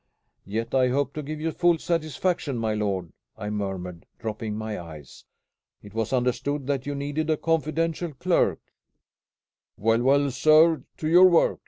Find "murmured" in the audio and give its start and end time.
3.51-4.07